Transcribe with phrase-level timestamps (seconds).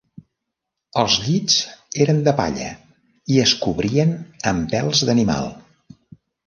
[1.01, 1.57] Els llits
[2.07, 2.71] eren de palla
[3.35, 4.19] i es cobrien
[4.55, 5.55] amb pells d'animal.